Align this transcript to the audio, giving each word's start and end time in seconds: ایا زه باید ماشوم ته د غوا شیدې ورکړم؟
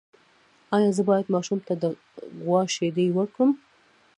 ایا 0.75 0.89
زه 0.97 1.01
باید 1.09 1.31
ماشوم 1.35 1.59
ته 1.67 1.73
د 1.81 1.83
غوا 2.43 2.61
شیدې 2.75 3.07
ورکړم؟ 3.13 3.51